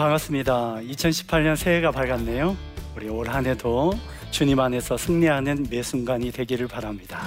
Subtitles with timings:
[0.00, 0.76] 반갑습니다.
[0.80, 2.56] 2018년 새해가 밝았네요.
[2.96, 3.92] 우리 올 한 해도
[4.30, 7.20] 주님 안에서 승리하는 매 순간이 되기를 바랍니다.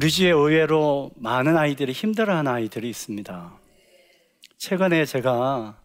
[0.00, 3.52] 우리 주에 의외로 많은 아이들이 힘들어하는 아이들이 있습니다.
[4.56, 5.78] 최근에 제가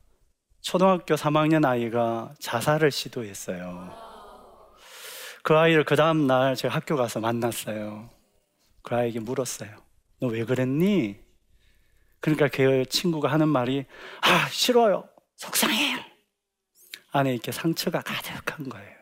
[0.62, 3.94] 초등학교 3학년 아이가 자살을 시도했어요.
[5.44, 8.10] 그 아이를 그 다음날 제가 학교 가서 만났어요.
[8.84, 9.70] 그 아이에게 물었어요.
[10.22, 11.18] 너 왜 그랬니?
[12.22, 13.84] 그러니까 그 친구가 하는 말이,
[14.22, 15.10] 아, 싫어요.
[15.36, 15.98] 속상해요.
[17.12, 18.96] 안에 이렇게 상처가 가득한 거예요.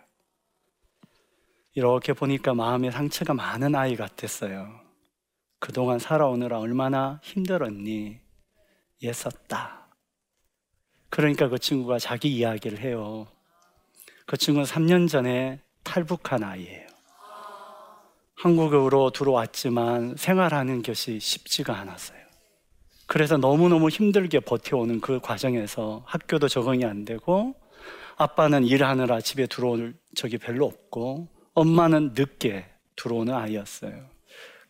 [1.76, 4.82] 이렇게 보니까 마음에 상처가 많은 아이 같았어요.
[5.64, 8.20] 그동안 살아오느라 얼마나 힘들었니?
[9.02, 9.88] 애썼다.
[11.10, 13.28] 그러니까 그 친구가 자기 이야기를 해요.
[14.26, 16.86] 그 친구는 3년 전에 탈북한 아이예요.
[18.36, 22.20] 한국으로 들어왔지만 생활하는 것이 쉽지가 않았어요.
[23.08, 27.56] 그래서 너무너무 힘들게 버텨오는 그 과정에서 학교도 적응이 안 되고
[28.18, 32.66] 아빠는 일하느라 집에 들어올 적이 별로 없고 엄마는 늦게
[32.98, 34.13] 들어오는 아이였어요.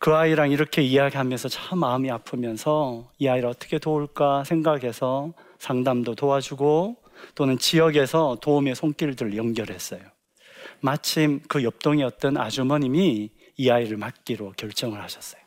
[0.04, 6.96] 그 아이랑 이렇게 이야기하면서 참 마음이 아프면서 이 아이를 어떻게 도울까 생각해서 상담도 도와주고
[7.34, 10.02] 또는 지역에서 도움의 손길들을 연결했어요.
[10.80, 15.40] 마침 그 옆동에 어떤 아주머님이 이 아이를 맡기로 결정을 하셨어요.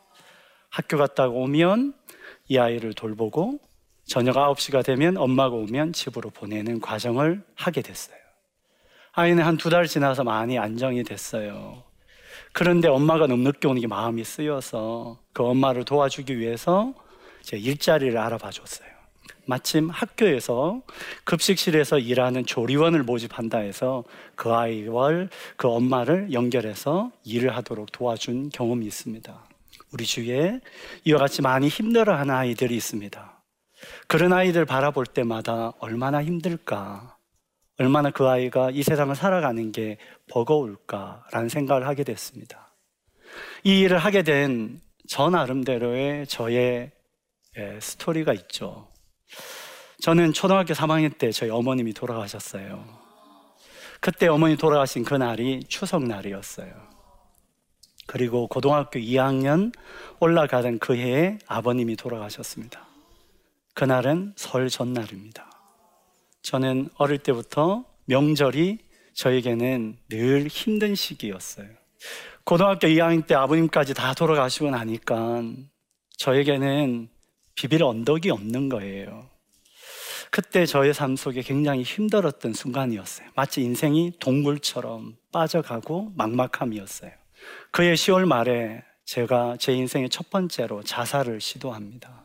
[0.70, 1.94] 학교 갔다가 오면
[2.48, 3.60] 이 아이를 돌보고
[4.08, 8.18] 저녁 9시가 되면 엄마가 오면 집으로 보내는 과정을 하게 됐어요.
[9.12, 11.87] 아이는 한 두 달 지나서 많이 안정이 됐어요.
[12.58, 16.92] 그런데 엄마가 너무 늦게 오는 게 마음이 쓰여서 그 엄마를 도와주기 위해서
[17.40, 18.88] 제 일자리를 알아봐 줬어요.
[19.46, 20.82] 마침 학교에서
[21.22, 24.02] 급식실에서 일하는 조리원을 모집한다 해서
[24.34, 29.40] 그 아이와 그 엄마를 연결해서 일을 하도록 도와준 경험이 있습니다.
[29.92, 30.58] 우리 주위에
[31.04, 33.40] 이와 같이 많이 힘들어하는 아이들이 있습니다.
[34.08, 37.17] 그런 아이들 바라볼 때마다 얼마나 힘들까,
[37.78, 39.98] 얼마나 그 아이가 이 세상을 살아가는 게
[40.30, 42.72] 버거울까라는 생각을 하게 됐습니다.
[43.64, 46.92] 이 일을 하게 된 저 나름대로의 저의
[47.80, 48.88] 스토리가 있죠.
[50.02, 52.84] 저는 초등학교 3학년 때 저희 어머님이 돌아가셨어요.
[54.00, 56.72] 그때 어머니 돌아가신 그날이 추석날이었어요.
[58.06, 59.72] 그리고 고등학교 2학년
[60.20, 62.86] 올라가던 그 해에 아버님이 돌아가셨습니다.
[63.72, 65.47] 그날은 설 전날입니다.
[66.42, 68.78] 저는 어릴 때부터 명절이
[69.14, 71.68] 저에게는 늘 힘든 시기였어요.
[72.44, 75.42] 고등학교 2학년 때 아버님까지 다 돌아가시고 나니까
[76.18, 77.08] 저에게는
[77.54, 79.28] 비빌 언덕이 없는 거예요.
[80.30, 83.28] 그때 저의 삶 속에 굉장히 힘들었던 순간이었어요.
[83.34, 87.10] 마치 인생이 동굴처럼 빠져가고 막막함이었어요.
[87.70, 92.24] 그해 10월 말에 제가 제 인생의 첫 번째로 자살을 시도합니다.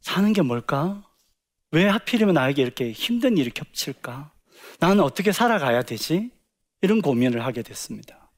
[0.00, 1.04] 사는 게 뭘까?
[1.72, 4.32] 왜 하필이면 나에게 이렇게 힘든 일이 겹칠까?
[4.80, 6.30] 나는 어떻게 살아가야 되지?
[6.82, 8.30] 이런 고민을 하게 됐습니다.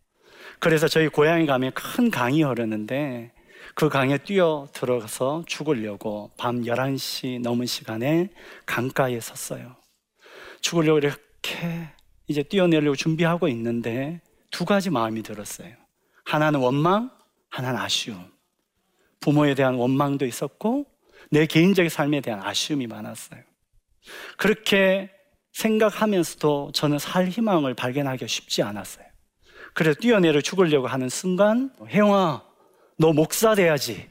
[0.58, 3.32] 그래서 저희 고향에 가면 큰 강이 흐르는데
[3.74, 8.30] 그 강에 뛰어 들어가서 죽으려고 밤 11시 넘은 시간에
[8.66, 9.76] 강가에 섰어요.
[10.60, 11.88] 죽으려고 이렇게
[12.28, 14.20] 이제 뛰어내려고 준비하고 있는데
[14.50, 15.74] 두 가지 마음이 들었어요.
[16.24, 17.10] 하나는 원망,
[17.48, 18.30] 하나는 아쉬움.
[19.20, 20.86] 부모에 대한 원망도 있었고
[21.32, 23.40] 내 개인적인 삶에 대한 아쉬움이 많았어요.
[24.36, 25.10] 그렇게
[25.52, 29.06] 생각하면서도 저는 살 희망을 발견하기가 쉽지 않았어요.
[29.72, 32.42] 그래서 뛰어내려 죽으려고 하는 순간, 혜영아,
[32.98, 34.10] 너 목사 돼야지.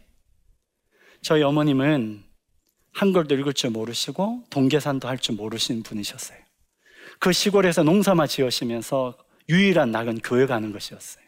[1.21, 2.23] 저희 어머님은
[2.93, 6.39] 한글도 읽을 줄 모르시고 동계산도 할 줄 모르시는 분이셨어요.
[7.19, 9.15] 그 시골에서 농사만 지으시면서
[9.47, 11.23] 유일한 낙은 교회 가는 것이었어요.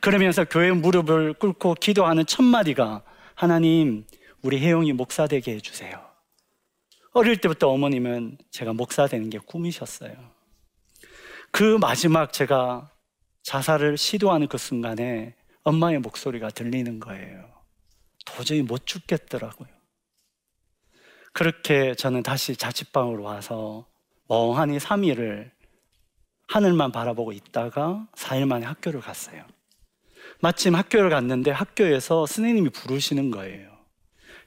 [0.00, 3.04] 그러면서 교회 무릎을 꿇고 기도하는 첫 마디가
[3.34, 4.06] 하나님,
[4.44, 6.04] 우리 혜영이 목사 되게 해주세요.
[7.12, 10.12] 어릴 때부터 어머님은 제가 목사 되는 게 꿈이셨어요.
[11.50, 12.90] 그 마지막 제가
[13.42, 17.48] 자살을 시도하는 그 순간에 엄마의 목소리가 들리는 거예요.
[18.26, 19.68] 도저히 못 죽겠더라고요.
[21.32, 23.86] 그렇게 저는 다시 자취방으로 와서
[24.28, 25.52] 멍하니 3일을
[26.48, 29.46] 하늘만 바라보고 있다가 4일 만에 학교를 갔어요.
[30.40, 33.73] 마침 학교를 갔는데 학교에서 선생님이 부르시는 거예요.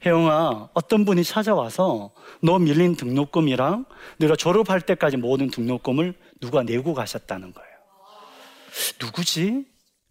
[0.05, 2.11] 혜영아, 어떤 분이 찾아와서
[2.41, 3.85] 너 밀린 등록금이랑
[4.17, 7.67] 내가 졸업할 때까지 모든 등록금을 누가 내고 가셨다는 거예요.
[9.01, 9.65] 누구지?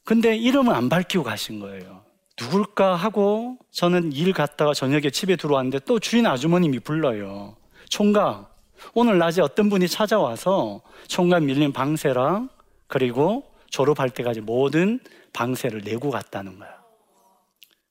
[0.04, 2.04] 근데 이름은 안 밝히고 가신 거예요.
[2.40, 7.56] 누굴까 하고 저는 일 갔다가 저녁에 집에 들어왔는데 또 주인 아주머님이 불러요.
[7.88, 8.54] 총각,
[8.94, 12.50] 오늘 낮에 어떤 분이 찾아와서 총각 밀린 방세랑
[12.88, 15.00] 그리고 졸업할 때까지 모든
[15.32, 16.75] 방세를 내고 갔다는 거야.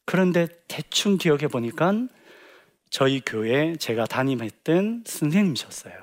[0.05, 2.07] 그런데 대충 기억해 보니까
[2.89, 5.93] 저희 교회 제가 담임했던 선생님이셨어요.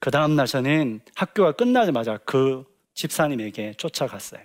[0.00, 2.64] 그 다음날 저는 학교가 끝나자마자 그
[2.94, 4.40] 집사님에게 쫓아갔어요.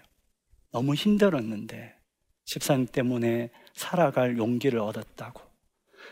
[0.71, 1.95] 너무 힘들었는데
[2.45, 5.41] 집사님 때문에 살아갈 용기를 얻었다고.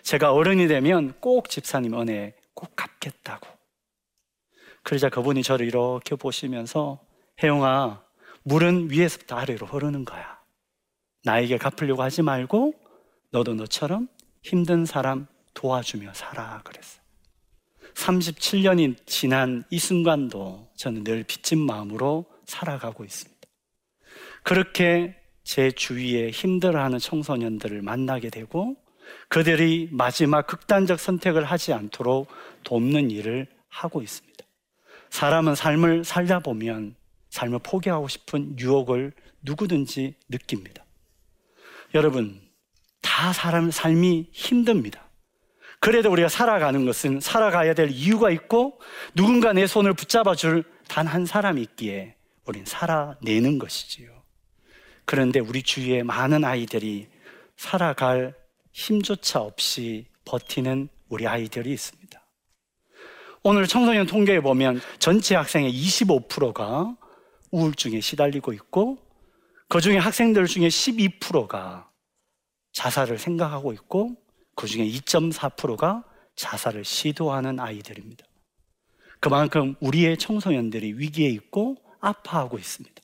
[0.03, 3.47] 제가 어른이 되면 꼭 집사님 은혜 꼭 갚겠다고.
[4.83, 6.99] 그러자 그분이 저를 이렇게 보시면서
[7.43, 8.03] 혜영아,
[8.43, 10.40] 물은 위에서부터 아래로 흐르는 거야.
[11.23, 12.73] 나에게 갚으려고 하지 말고
[13.31, 14.07] 너도 너처럼
[14.43, 16.61] 힘든 사람 도와주며 살아.
[16.63, 17.01] 그랬어요.
[17.93, 23.41] 37년이 지난 이 순간도 저는 늘 빚진 마음으로 살아가고 있습니다.
[24.43, 28.75] 그렇게 제 주위에 힘들어하는 청소년들을 만나게 되고
[29.27, 32.27] 그들이 마지막 극단적 선택을 하지 않도록
[32.63, 34.45] 돕는 일을 하고 있습니다.
[35.09, 36.95] 사람은 삶을 살다 보면
[37.29, 40.85] 삶을 포기하고 싶은 유혹을 누구든지 느낍니다.
[41.93, 42.41] 여러분,
[43.01, 45.09] 다 사람 삶이 힘듭니다.
[45.79, 48.79] 그래도 우리가 살아가는 것은 살아가야 될 이유가 있고
[49.15, 52.15] 누군가 내 손을 붙잡아 줄 단 한 사람이 있기에
[52.45, 54.11] 우린 살아내는 것이지요.
[55.05, 57.07] 그런데 우리 주위에 많은 아이들이
[57.55, 58.35] 살아갈
[58.73, 62.21] 힘조차 없이 버티는 우리 아이들이 있습니다.
[63.43, 66.97] 오늘 청소년 통계에 보면 전체 학생의 25%가
[67.51, 68.97] 우울증에 시달리고 있고
[69.71, 71.89] 그 중에 학생들 중에 12%가
[72.73, 74.17] 자살을 생각하고 있고
[74.53, 76.03] 그 중에 2.4%가
[76.35, 78.25] 자살을 시도하는 아이들입니다.
[79.21, 83.01] 그만큼 우리의 청소년들이 위기에 있고 아파하고 있습니다.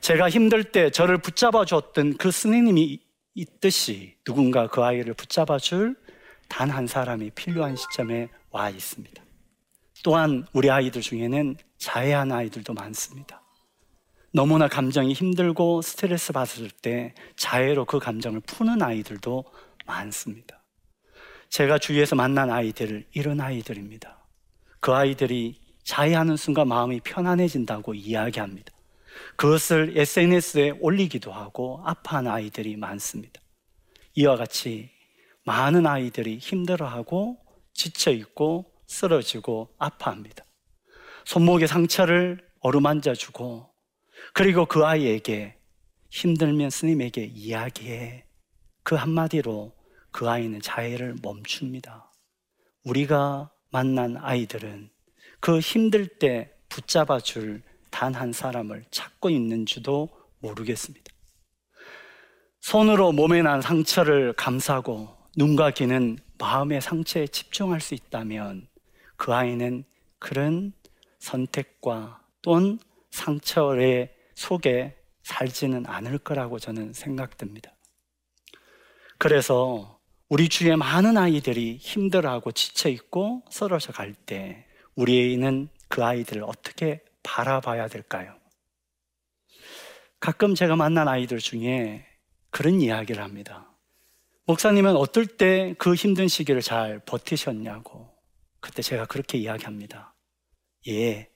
[0.00, 3.00] 제가 힘들 때 저를 붙잡아 줬던 그 스님이
[3.34, 5.94] 있듯이 누군가 그 아이를 붙잡아 줄
[6.48, 9.22] 단 한 사람이 필요한 시점에 와 있습니다.
[10.02, 13.42] 또한 우리 아이들 중에는 자해한 아이들도 많습니다.
[14.32, 19.44] 너무나 감정이 힘들고 스트레스 받을 때 자해로 그 감정을 푸는 아이들도
[19.86, 20.62] 많습니다.
[21.48, 24.18] 제가 주위에서 만난 아이들, 이런 아이들입니다.
[24.78, 28.72] 그 아이들이 자해하는 순간 마음이 편안해진다고 이야기합니다.
[29.34, 33.40] 그것을 SNS에 올리기도 하고 아파하는 아이들이 많습니다.
[34.14, 34.90] 이와 같이
[35.44, 37.36] 많은 아이들이 힘들어하고
[37.72, 40.44] 지쳐있고 쓰러지고 아파합니다.
[41.24, 43.69] 손목의 상처를 어루만져 주고
[44.32, 45.56] 그리고 그 아이에게
[46.10, 48.24] 힘들면 스님에게 이야기해.
[48.82, 49.72] 그 한마디로
[50.10, 52.12] 그 아이는 자해를 멈춥니다.
[52.84, 54.90] 우리가 만난 아이들은
[55.40, 60.08] 그 힘들 때 붙잡아 줄 단 한 사람을 찾고 있는지도
[60.38, 61.12] 모르겠습니다.
[62.60, 68.68] 손으로 몸에 난 상처를 감싸고 눈과 귀는 마음의 상처에 집중할 수 있다면
[69.16, 69.84] 그 아이는
[70.18, 70.72] 그런
[71.18, 72.78] 선택과 또는
[73.10, 77.74] 상처의 속에 살지는 않을 거라고 저는 생각됩니다.
[79.18, 87.88] 그래서 우리 주위에 많은 아이들이 힘들어하고 지쳐있고 쓰러져 갈 때 우리는 그 아이들을 어떻게 바라봐야
[87.88, 88.36] 될까요?
[90.20, 92.06] 가끔 제가 만난 아이들 중에
[92.50, 93.66] 그런 이야기를 합니다.
[94.46, 98.10] 목사님은 어떨 때 그 힘든 시기를 잘 버티셨냐고.
[98.60, 100.14] 그때 제가 그렇게 이야기합니다.
[100.88, 101.29] 예,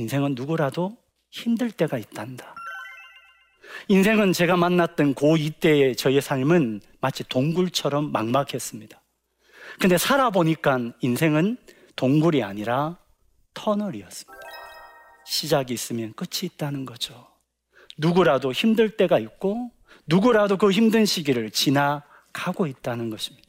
[0.00, 0.96] 인생은 누구라도
[1.30, 2.54] 힘들 때가 있단다.
[3.88, 8.98] 인생은 제가 만났던 고2 때의 저의 삶은 마치 동굴처럼 막막했습니다.
[9.78, 11.58] 근데 살아보니까 인생은
[11.96, 12.98] 동굴이 아니라
[13.52, 14.40] 터널이었습니다.
[15.26, 17.28] 시작이 있으면 끝이 있다는 거죠.
[17.98, 19.70] 누구라도 힘들 때가 있고,
[20.06, 23.48] 누구라도 그 힘든 시기를 지나가고 있다는 것입니다.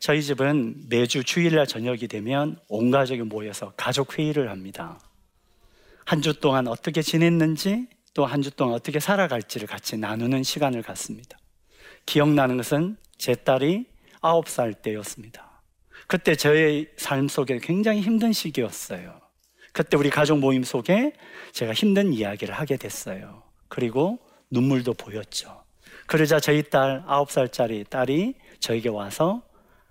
[0.00, 4.98] 저희 집은 매주 주일날 저녁이 되면 온 가족이 모여서 가족 회의를 합니다.
[6.08, 11.36] 한 주 동안 어떻게 지냈는지 또 한 주 동안 어떻게 살아갈지를 같이 나누는 시간을 갖습니다.
[12.06, 13.84] 기억나는 것은 제 딸이
[14.22, 15.62] 아홉 살 때였습니다.
[16.06, 19.20] 그때 저의 삶 속에 굉장히 힘든 시기였어요.
[19.74, 21.12] 그때 우리 가족 모임 속에
[21.52, 23.42] 제가 힘든 이야기를 하게 됐어요.
[23.68, 24.18] 그리고
[24.50, 25.62] 눈물도 보였죠.
[26.06, 29.42] 그러자 저희 딸, 아홉 살짜리 딸이 저에게 와서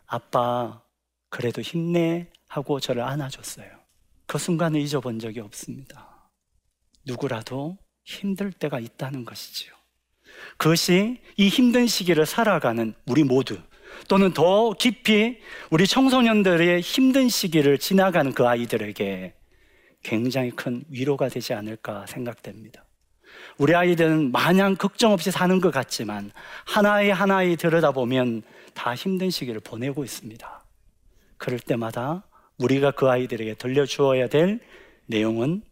[0.07, 0.81] 아빠,
[1.29, 3.67] 그래도 힘내 하고 저를 안아줬어요.
[4.25, 6.06] 그 순간을 잊어본 적이 없습니다.
[7.07, 9.73] 누구라도 힘들 때가 있다는 것이지요.
[10.57, 13.57] 그것이 이 힘든 시기를 살아가는 우리 모두
[14.07, 15.39] 또는 더 깊이
[15.71, 19.33] 우리 청소년들의 힘든 시기를 지나가는 그 아이들에게
[20.03, 22.85] 굉장히 큰 위로가 되지 않을까 생각됩니다.
[23.57, 26.31] 우리 아이들은 마냥 걱정 없이 사는 것 같지만
[26.65, 30.65] 하나의 하나의 들여다보면 다 힘든 시기를 보내고 있습니다.
[31.37, 32.23] 그럴 때마다
[32.59, 34.59] 우리가 그 아이들에게 들려주어야 될
[35.07, 35.63] 내용은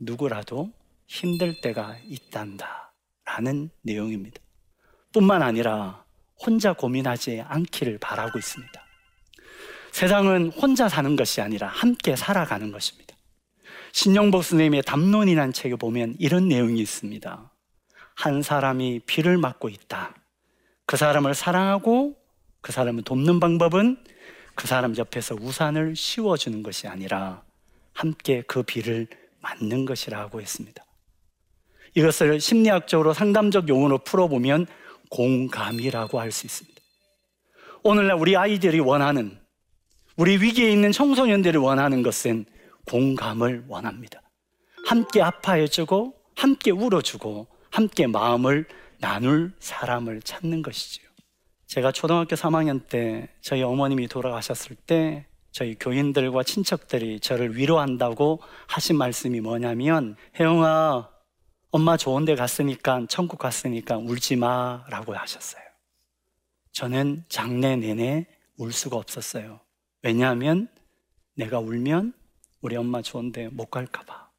[0.00, 0.72] 누구라도
[1.06, 2.92] 힘들 때가 있단다.
[3.24, 4.40] 라는 내용입니다.
[5.12, 6.04] 뿐만 아니라
[6.38, 8.84] 혼자 고민하지 않기를 바라고 있습니다.
[9.92, 13.14] 세상은 혼자 사는 것이 아니라 함께 살아가는 것입니다.
[13.92, 17.52] 신영복 스님의 담론이라는 책에 보면 이런 내용이 있습니다.
[18.14, 20.14] 한 사람이 비를 맞고 있다.
[20.86, 22.16] 그 사람을 사랑하고
[22.60, 24.02] 그 사람을 돕는 방법은
[24.54, 27.42] 그 사람 옆에서 우산을 씌워주는 것이 아니라
[27.92, 29.08] 함께 그 비를
[29.40, 30.84] 맞는 것이라고 했습니다.
[31.94, 34.66] 이것을 심리학적으로 상담적 용어로 풀어보면
[35.10, 36.80] 공감이라고 할 수 있습니다.
[37.82, 39.38] 오늘날 우리 아이들이 원하는,
[40.16, 42.44] 우리 위기에 있는 청소년들이 원하는 것은
[42.86, 44.20] 공감을 원합니다.
[44.86, 48.66] 함께 아파해주고, 함께 울어주고, 함께 마음을
[48.98, 51.08] 나눌 사람을 찾는 것이지요.
[51.66, 59.40] 제가 초등학교 3학년 때 저희 어머님이 돌아가셨을 때 저희 교인들과 친척들이 저를 위로한다고 하신 말씀이
[59.40, 61.10] 뭐냐면 혜영아
[61.72, 65.62] 엄마 좋은 데 갔으니까 천국 갔으니까 울지 마라고 하셨어요.
[66.72, 68.26] 저는 장래 내내
[68.58, 69.60] 울 수가 없었어요.
[70.02, 70.68] 왜냐하면
[71.34, 72.12] 내가 울면
[72.60, 74.30] 우리 엄마 좋은 데 못 갈까 봐.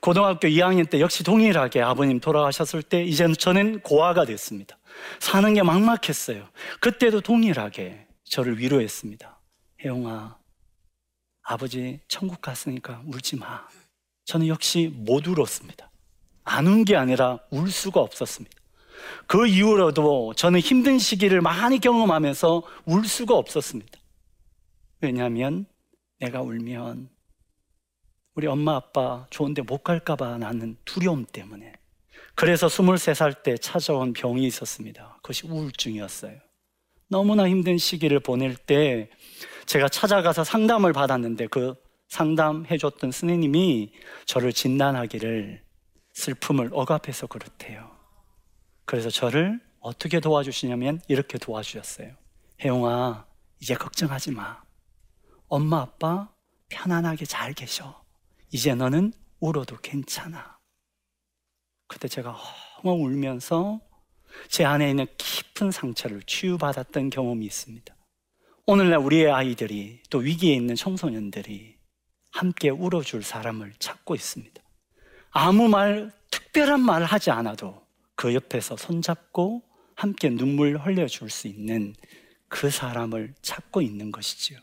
[0.00, 4.78] 고등학교 2학년 때 역시 동일하게 아버님 돌아가셨을 때 이제는 저는 고아가 됐습니다.
[5.18, 6.46] 사는 게 막막했어요.
[6.80, 9.33] 그때도 동일하게 저를 위로했습니다.
[9.84, 10.38] 혜영아,
[11.42, 13.66] 아버지 천국 갔으니까 울지 마.
[14.24, 15.90] 저는 역시 못 울었습니다.
[16.44, 18.56] 안 운 게 아니라 울 수가 없었습니다.
[19.26, 23.98] 그 이후로도 저는 힘든 시기를 많이 경험하면서 울 수가 없었습니다.
[25.00, 25.66] 왜냐하면
[26.18, 27.10] 내가 울면
[28.34, 31.74] 우리 엄마 아빠 좋은데 못 갈까봐 나는 두려움 때문에.
[32.34, 35.18] 그래서 23살 때 찾아온 병이 있었습니다.
[35.22, 36.38] 그것이 우울증이었어요.
[37.08, 39.10] 너무나 힘든 시기를 보낼 때
[39.66, 41.74] 제가 찾아가서 상담을 받았는데 그
[42.08, 43.92] 상담해줬던 스님이
[44.26, 45.62] 저를 진단하기를
[46.12, 47.90] 슬픔을 억압해서 그렇대요.
[48.84, 52.14] 그래서 저를 어떻게 도와주시냐면 이렇게 도와주셨어요.
[52.62, 53.26] 혜영아,
[53.60, 54.62] 이제 걱정하지 마.
[55.48, 56.30] 엄마, 아빠
[56.68, 58.04] 편안하게 잘 계셔.
[58.52, 60.58] 이제 너는 울어도 괜찮아.
[61.86, 62.36] 그때 제가
[62.82, 63.80] 엉엉 울면서
[64.48, 67.93] 제 안에 있는 깊은 상처를 치유받았던 경험이 있습니다.
[68.66, 71.76] 오늘날 우리의 아이들이 또 위기에 있는 청소년들이
[72.32, 74.62] 함께 울어줄 사람을 찾고 있습니다.
[75.32, 79.62] 아무 말, 특별한 말 하지 않아도 그 옆에서 손잡고
[79.94, 81.94] 함께 눈물 흘려줄 수 있는
[82.48, 84.58] 그 사람을 찾고 있는 것이지요.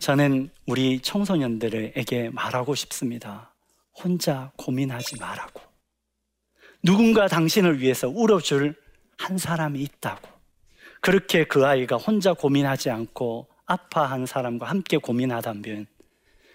[0.00, 3.54] 저는 우리 청소년들에게 말하고 싶습니다.
[3.94, 5.60] 혼자 고민하지 말라고.
[6.82, 8.74] 누군가 당신을 위해서 울어줄
[9.18, 10.35] 한 사람이 있다고.
[11.06, 15.86] 그렇게 그 아이가 혼자 고민하지 않고 아파한 사람과 함께 고민하다면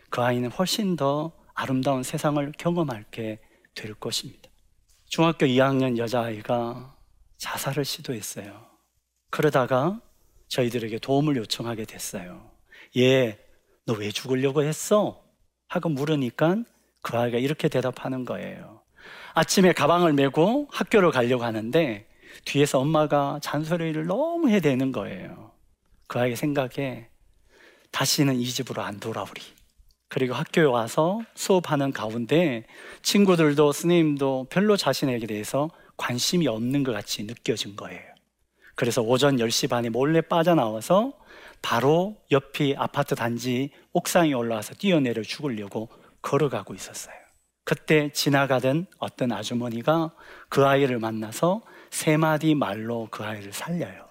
[0.10, 3.40] 그 아이는 훨씬 더 아름다운 세상을 경험하게
[3.76, 4.50] 될 것입니다.
[5.08, 6.98] 중학교 2학년 여자아이가
[7.38, 8.68] 자살을 시도했어요.
[9.30, 10.02] 그러다가
[10.50, 12.52] 저희들에게 도움을 요청하게 됐어요.
[12.98, 13.40] 얘,
[13.86, 15.24] 너 왜 죽으려고 했어?
[15.70, 16.58] 하고 물으니까
[17.02, 18.82] 그 아이가 이렇게 대답하는 거예요.
[19.34, 22.11] 아침에 가방을 메고 학교를 가려고 하는데
[22.46, 25.52] 뒤에서 엄마가 잔소리를 너무 해대는 거예요.
[26.08, 27.08] 그 아이의 생각에
[27.92, 29.42] 다시는 이 집으로 안 돌아오리.
[30.08, 32.66] 그리고 학교에 와서 수업하는 가운데
[33.02, 38.02] 친구들도 스님도 별로 자신에게 대해서 관심이 없는 것 같이 느껴진 거예요.
[38.76, 41.14] 그래서 오전 10시 반에 몰래 빠져나와서
[41.62, 45.90] 바로 옆이 아파트 단지 옥상에 올라와서 뛰어내려 죽으려고
[46.22, 47.16] 걸어가고 있었어요.
[47.64, 50.12] 그때 지나가던 어떤 아주머니가
[50.50, 54.10] 그 아이를 만나서 세 마디 말로 그 아이를 살려요.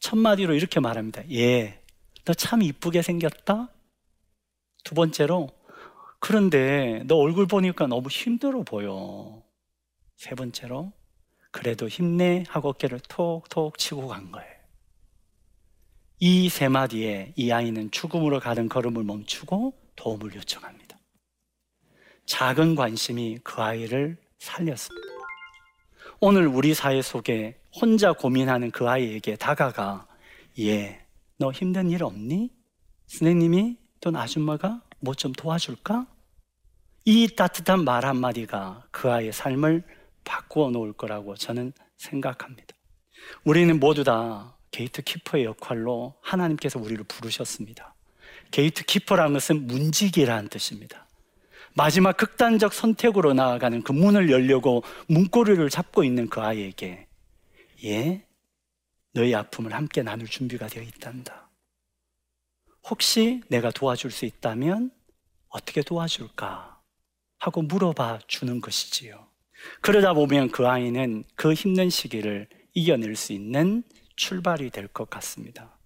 [0.00, 1.22] 첫 마디로 이렇게 말합니다.
[1.30, 1.80] 예,
[2.24, 3.68] 너 참 이쁘게 생겼다?
[4.84, 5.48] 두 번째로,
[6.20, 9.42] 그런데 너 얼굴 보니까 너무 힘들어 보여.
[10.16, 10.92] 세 번째로,
[11.50, 14.52] 그래도 힘내 하고 어깨를 톡톡 치고 간 거예요.
[16.20, 20.98] 이 세 마디에 이 아이는 죽음으로 가는 걸음을 멈추고 도움을 요청합니다.
[22.26, 25.11] 작은 관심이 그 아이를 살렸습니다.
[26.24, 30.06] 오늘 우리 사회 속에 혼자 고민하는 그 아이에게 다가가
[30.60, 31.04] 예,
[31.36, 32.48] 너 힘든 일 없니?
[33.08, 36.06] 선생님이 또는 아줌마가 뭐 좀 도와줄까?
[37.04, 39.82] 이 따뜻한 말 한마디가 그 아이의 삶을
[40.22, 42.72] 바꾸어 놓을 거라고 저는 생각합니다.
[43.42, 47.96] 우리는 모두 다 gatekeeper의 역할로 하나님께서 우리를 부르셨습니다.
[48.52, 51.08] gatekeeper라는 것은 문지기라는 뜻입니다.
[51.74, 57.06] 마지막 극단적 선택으로 나아가는 그 문을 열려고 문고리를 잡고 있는 그 아이에게
[57.84, 58.26] 얘,
[59.12, 61.50] 너의 아픔을 함께 나눌 준비가 되어 있단다.
[62.88, 64.90] 혹시 내가 도와줄 수 있다면
[65.48, 66.80] 어떻게 도와줄까?
[67.38, 69.26] 하고 물어봐 주는 것이지요.
[69.80, 73.82] 그러다 보면 그 아이는 그 힘든 시기를 이겨낼 수 있는
[74.16, 75.76] 출발이 될 것 같습니다.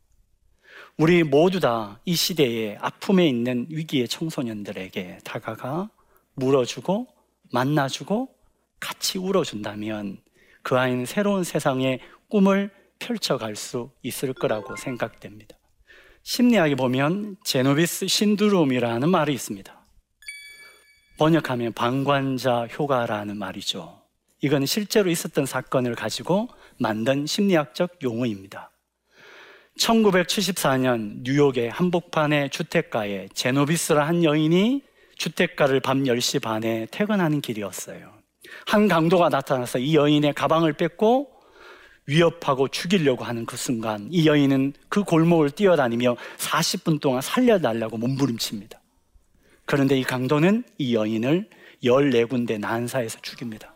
[0.98, 5.90] 우리 모두 다 이 시대에 아픔에 있는 위기의 청소년들에게 다가가
[6.34, 7.08] 물어주고
[7.52, 8.28] 만나주고
[8.80, 10.18] 같이 울어준다면
[10.62, 15.56] 그 아이는 새로운 세상의 꿈을 펼쳐갈 수 있을 거라고 생각됩니다.
[16.22, 19.86] 심리학에 보면 제노비스 신드롬이라는 말이 있습니다.
[21.18, 24.02] 번역하면 방관자 효과라는 말이죠.
[24.42, 28.70] 이건 실제로 있었던 사건을 가지고 만든 심리학적 용어입니다.
[29.78, 34.82] 1974년 뉴욕의 한복판의 주택가에 제노비스라 한 여인이
[35.16, 38.12] 주택가를 밤 10시 반에 퇴근하는 길이었어요.
[38.66, 41.30] 한 강도가 나타나서 이 여인의 가방을 뺏고
[42.06, 48.80] 위협하고 죽이려고 하는 그 순간 이 여인은 그 골목을 뛰어다니며 40분 동안 살려달라고 몸부림칩니다.
[49.64, 51.50] 그런데 이 강도는 이 여인을
[51.82, 53.75] 14군데 난사해서 죽입니다.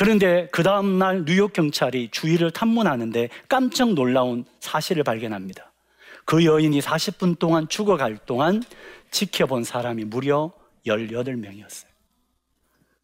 [0.00, 5.74] 그런데 그 다음날 뉴욕 경찰이 주위를 탐문하는데 깜짝 놀라운 사실을 발견합니다.
[6.24, 8.62] 그 여인이 40분 동안 죽어갈 동안
[9.10, 10.54] 지켜본 사람이 무려
[10.86, 11.84] 18명이었어요.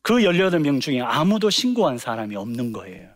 [0.00, 3.10] 그 18명 중에 아무도 신고한 사람이 없는 거예요.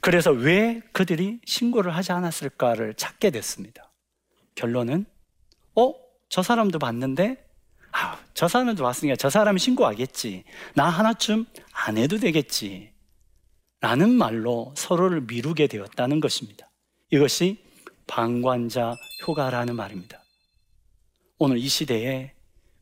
[0.00, 3.90] 그래서 왜 그들이 신고를 하지 않았을까를 찾게 됐습니다.
[4.54, 5.04] 결론은,
[5.74, 5.94] 어?
[6.28, 7.44] 저 사람도 봤는데,
[7.92, 10.44] 아, 저 사람도 봤으니까 저 사람이 신고하겠지.
[10.74, 12.90] 나 하나쯤 안 해도 되겠지.
[13.80, 16.70] 라는 말로 서로를 미루게 되었다는 것입니다.
[17.10, 17.62] 이것이
[18.06, 18.94] 방관자
[19.26, 20.22] 효과라는 말입니다.
[21.38, 22.32] 오늘 이 시대에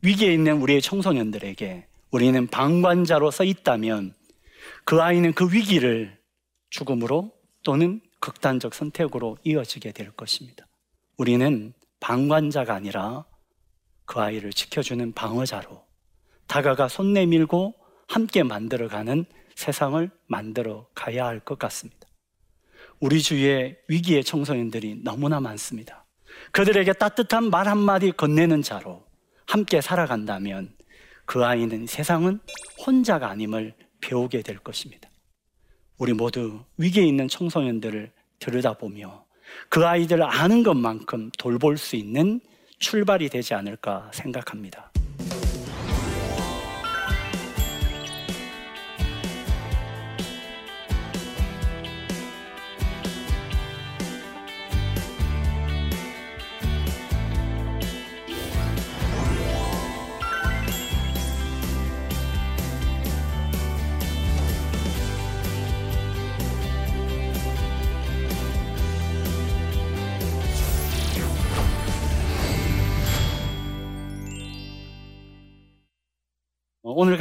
[0.02, 4.14] 위기에 있는 우리의 청소년들에게 우리는 방관자로서 있다면
[4.84, 6.18] 그 아이는 그 위기를
[6.70, 7.32] 죽음으로
[7.64, 10.66] 또는 극단적 선택으로 이어지게 될 것입니다.
[11.16, 13.24] 우리는 방관자가 아니라
[14.08, 15.84] 그 아이를 지켜주는 방어자로
[16.46, 17.74] 다가가 손 내밀고
[18.08, 22.08] 함께 만들어가는 세상을 만들어 가야 할 것 같습니다.
[23.00, 26.06] 우리 주위에 위기의 청소년들이 너무나 많습니다.
[26.52, 29.04] 그들에게 따뜻한 말 한마디 건네는 자로
[29.46, 30.74] 함께 살아간다면
[31.26, 32.40] 그 아이는 세상은
[32.86, 35.10] 혼자가 아님을 배우게 될 것입니다.
[35.98, 39.26] 우리 모두 위기에 있는 청소년들을 들여다보며
[39.68, 42.40] 그 아이들을 아는 것만큼 돌볼 수 있는
[42.78, 44.90] 출발이 되지 않을까 생각합니다.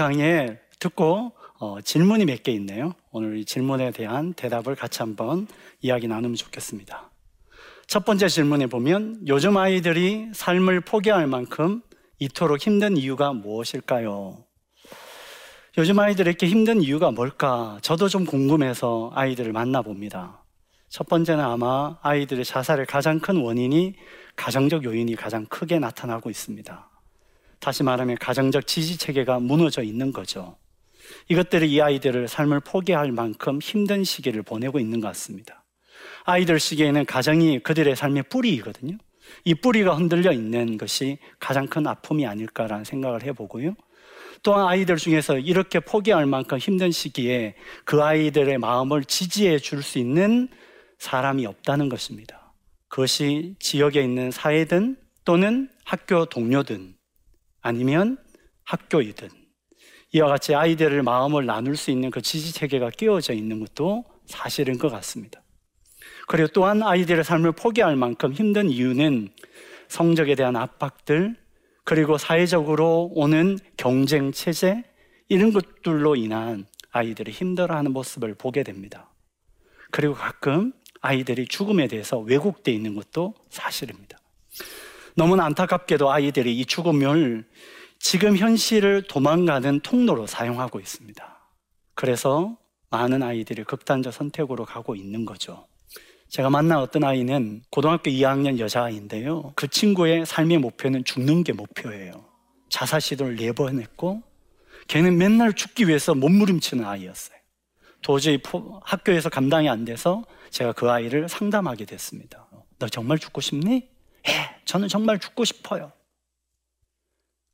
[0.07, 2.93] 강의에 듣고 어, 질문이 몇 개 있네요.
[3.11, 5.47] 오늘 이 질문에 대한 대답을 같이 한번
[5.81, 7.11] 이야기 나누면 좋겠습니다.
[7.87, 11.81] 첫 번째 질문에 보면 요즘 아이들이 삶을 포기할 만큼
[12.19, 14.37] 이토록 힘든 이유가 무엇일까요?
[15.77, 17.77] 요즘 아이들이 이렇게 힘든 이유가 뭘까?
[17.81, 20.41] 저도 좀 궁금해서 아이들을 만나봅니다.
[20.87, 23.95] 첫 번째는 아마 아이들의 자살의 가장 큰 원인이
[24.37, 26.96] 가정적 요인이 가장 크게 나타나고 있습니다.
[27.59, 30.57] 다시 말하면 가정적 지지 체계가 무너져 있는 거죠.
[31.29, 35.63] 이것들이 이 아이들을 삶을 포기할 만큼 힘든 시기를 보내고 있는 것 같습니다.
[36.23, 38.97] 아이들 시기에는 가정이 그들의 삶의 뿌리이거든요.
[39.43, 43.75] 이 뿌리가 흔들려 있는 것이 가장 큰 아픔이 아닐까라는 생각을 해보고요.
[44.43, 50.49] 또한 아이들 중에서 이렇게 포기할 만큼 힘든 시기에 그 아이들의 마음을 지지해 줄 수 있는
[50.99, 52.53] 사람이 없다는 것입니다.
[52.87, 56.96] 그것이 지역에 있는 사회든 또는 학교 동료든
[57.61, 58.17] 아니면
[58.63, 59.29] 학교이든
[60.13, 64.89] 이와 같이 아이들을 마음을 나눌 수 있는 그 지지 체계가 끼워져 있는 것도 사실인 것
[64.89, 65.41] 같습니다.
[66.27, 69.29] 그리고 또한 아이들의 삶을 포기할 만큼 힘든 이유는
[69.87, 71.35] 성적에 대한 압박들,
[71.83, 74.83] 그리고 사회적으로 오는 경쟁 체제
[75.29, 79.09] 이런 것들로 인한 아이들이 힘들어하는 모습을 보게 됩니다.
[79.91, 84.17] 그리고 가끔 아이들이 죽음에 대해서 왜곡되어 있는 것도 사실입니다.
[85.17, 87.43] 너무나 안타깝게도 아이들이 이 죽음을
[87.97, 91.39] 지금 현실을 도망가는 통로로 사용하고 있습니다.
[91.95, 92.55] 그래서
[92.91, 95.65] 많은 아이들이 극단적 선택으로 가고 있는 거죠.
[96.29, 99.53] 제가 만난 어떤 아이는 고등학교 2학년 여자아이인데요.
[99.55, 102.23] 그 친구의 삶의 목표는 죽는 게 목표예요.
[102.69, 104.21] 자살 시도를 네번 했고,
[104.87, 107.37] 걔는 맨날 죽기 위해서 몸부림치는 아이였어요.
[108.03, 108.39] 도저히
[108.83, 112.47] 학교에서 감당이 안 돼서 제가 그 아이를 상담하게 됐습니다.
[112.77, 113.96] 너 정말 죽고 싶니?
[114.29, 115.91] 예, 저는 정말 죽고 싶어요.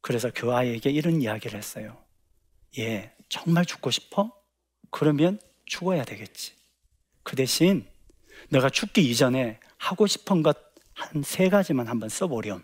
[0.01, 1.97] 그래서 그 아이에게 이런 이야기를 했어요.
[2.77, 4.31] 예, 정말 죽고 싶어?
[4.91, 6.53] 그러면 죽어야 되겠지.
[7.23, 7.87] 그 대신
[8.49, 12.63] 내가 죽기 이전에 하고 싶은 것 한 세 가지만 한번 써보렴.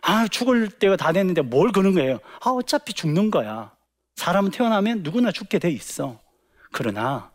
[0.00, 2.18] 아, 죽을 때가 다 됐는데 뭘 그런 거예요?
[2.40, 3.76] 아, 어차피 죽는 거야.
[4.16, 6.18] 사람은 태어나면 누구나 죽게 돼 있어.
[6.72, 7.30] 그러나,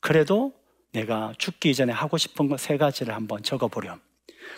[0.00, 0.54] 그래도
[0.92, 4.00] 내가 죽기 이전에 하고 싶은 것 세 가지를 한번 적어보렴.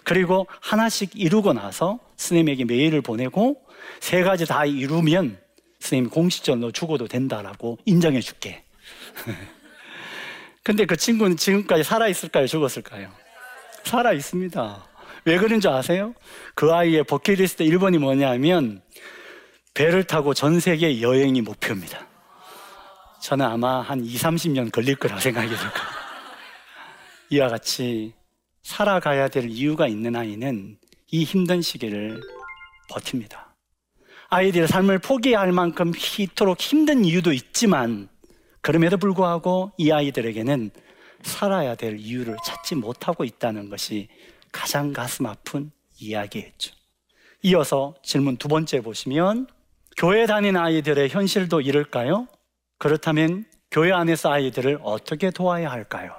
[0.05, 3.61] 그리고 하나씩 이루고 나서 스님에게 메일을 보내고
[4.01, 5.39] 세 가지 다 이루면
[5.81, 8.65] 스님 공식적으로 죽어도 된다라고 인정해 줄게.
[10.63, 12.47] 근데 그 친구는 지금까지 살아있을까요?
[12.47, 13.11] 죽었을까요?
[13.85, 14.87] 살아있습니다.
[15.25, 16.15] 왜 그런 줄 아세요?
[16.55, 18.83] 그 아이의 버킷리스트 1번이 뭐냐면
[19.75, 22.07] 배를 타고 전 세계 여행이 목표입니다.
[23.21, 25.71] 저는 아마 한 2, 30년 걸릴 거라 생각이 들어요.
[27.31, 28.15] 이와 같이
[28.67, 30.77] 살아가야 될 이유가 있는 아이는
[31.13, 32.21] 이 힘든 시기를
[32.91, 33.55] 버팁니다.
[34.29, 38.09] 아이들의 삶을 포기할 만큼 이토록 힘든 이유도 있지만
[38.63, 40.73] 그럼에도 불구하고 이 아이들에게는
[41.23, 44.09] 살아야 될 이유를 찾지 못하고 있다는 것이
[44.51, 46.75] 가장 가슴 아픈 이야기였죠.
[47.43, 49.47] 이어서 질문 두 번째 보시면
[49.97, 52.27] 교회 다니는 아이들의 현실도 이럴까요?
[52.79, 56.13] 그렇다면 교회 안에서 아이들을 어떻게 도와야 할까요?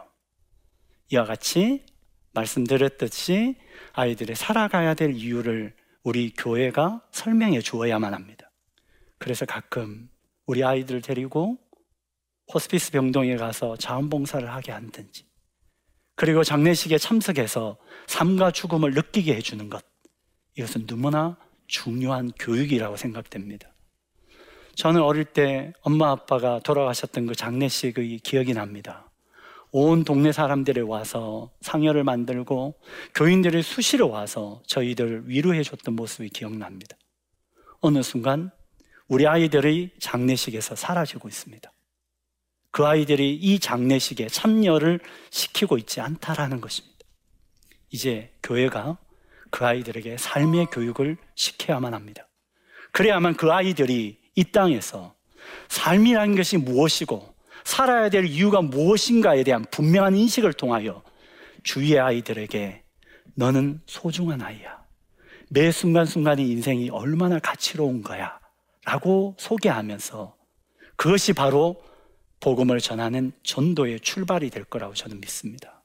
[1.12, 1.84] 이와 같이
[2.38, 3.56] 말씀드렸듯이
[3.94, 5.74] 아이들의 살아가야 될 이유를
[6.04, 8.52] 우리 교회가 설명해 주어야만 합니다.
[9.18, 10.10] 그래서 가끔
[10.46, 11.58] 우리 아이들 데리고
[12.54, 15.26] 호스피스 병동에 가서 자원봉사를 하게 한든지
[16.16, 19.84] 그리고 장례식에 참석해서 삶과 죽음을 느끼게 해주는 것
[20.56, 23.74] 이것은 너무나 중요한 교육이라고 생각됩니다.
[24.76, 29.07] 저는 어릴 때 엄마 아빠가 돌아가셨던 그 장례식의 기억이 납니다.
[29.72, 32.76] 온 동네 사람들이 와서 상여를 만들고
[33.14, 36.96] 교인들이 수시로 와서 저희들 위로해 줬던 모습이 기억납니다.
[37.82, 38.52] 어느 순간
[39.08, 41.72] 우리 아이들의 장례식에서 사라지고 있습니다.
[42.72, 45.00] 그 아이들이 이 장례식에 참여를
[45.30, 46.98] 시키고 있지 않다라는 것입니다.
[47.90, 48.98] 이제 교회가
[49.50, 52.28] 그 아이들에게 삶의 교육을 시켜야만 합니다.
[52.92, 55.16] 그래야만 그 아이들이 이 땅에서
[55.70, 57.34] 삶이라는 것이 무엇이고
[57.68, 61.04] 살아야 될 이유가 무엇인가에 대한 분명한 인식을 통하여
[61.64, 62.82] 주위의 아이들에게
[63.36, 64.86] 너는 소중한 아이야.
[65.50, 68.40] 매 순간순간의 인생이 얼마나 가치로운 거야.
[68.86, 70.38] 라고 소개하면서
[70.96, 71.84] 그것이 바로
[72.40, 75.84] 복음을 전하는 전도의 출발이 될 거라고 저는 믿습니다.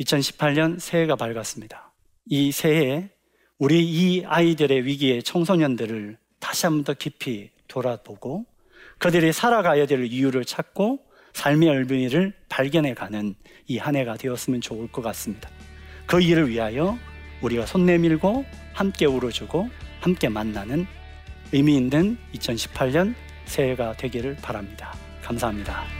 [0.00, 1.92] 2018년 새해가 밝았습니다.
[2.26, 3.10] 이 새해에
[3.58, 8.44] 우리 이 아이들의 위기의 청소년들을 다시 한 번 더 깊이 돌아보고
[9.00, 11.00] 그들이 살아가야 될 이유를 찾고
[11.32, 13.34] 삶의 열매를 발견해 가는
[13.66, 15.48] 이 한 해가 되었으면 좋을 것 같습니다.
[16.06, 16.98] 그 일을 위하여
[17.40, 20.86] 우리가 손 내밀고 함께 울어주고 함께 만나는
[21.52, 23.14] 의미 있는 2018년
[23.46, 24.94] 새해가 되기를 바랍니다.
[25.22, 25.99] 감사합니다.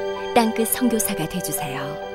[0.33, 2.10] 땅끝 선교사가 되주세요